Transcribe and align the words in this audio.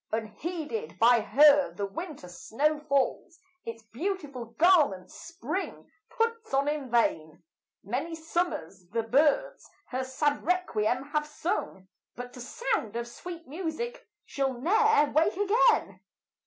Unheeded 0.11 0.97
by 0.97 1.19
her 1.19 1.71
the 1.73 1.85
winter 1.85 2.27
snow 2.27 2.79
falls, 2.79 3.37
Its 3.65 3.83
beautiful 3.83 4.45
garment 4.45 5.11
spring 5.11 5.91
puts 6.09 6.55
on 6.55 6.67
in 6.67 6.89
vain; 6.89 7.43
Many 7.83 8.15
summers 8.15 8.87
the 8.89 9.03
birds 9.03 9.69
her 9.89 10.03
sad 10.03 10.43
requiem 10.43 11.09
have 11.09 11.27
sung, 11.27 11.87
But 12.15 12.33
to 12.33 12.41
sound 12.41 12.95
of 12.95 13.07
sweet 13.07 13.47
music 13.47 14.07
she'll 14.25 14.53
ne'er 14.59 15.11
wake 15.11 15.37
again. 15.37 15.99